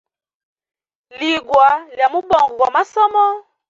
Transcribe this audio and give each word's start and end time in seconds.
Iyigwa 1.23 1.67
ya 1.99 2.07
mubongo 2.13 2.51
gwa 2.57 2.69
masomo. 2.75 3.25